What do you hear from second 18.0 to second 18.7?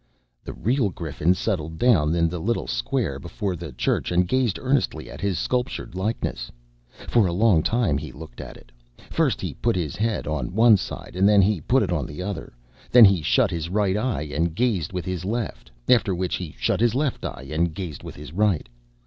with his right.